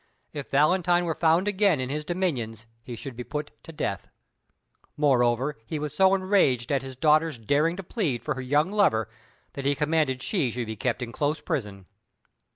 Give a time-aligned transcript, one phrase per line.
[0.33, 4.07] If Valentine were found again in his dominions he should be put to death.
[4.97, 9.11] Moreover, he was so enraged at his daughter's daring to plead for her young lover
[9.53, 11.85] that he commanded she should be kept in close prison.